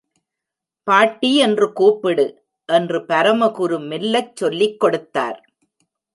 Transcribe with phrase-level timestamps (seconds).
[0.87, 2.25] பாட்டி என்று கூப்பிடு!
[2.69, 5.39] என்று பரமகுரு மெல்லச் சொல்லிக் கொடுத்தார்.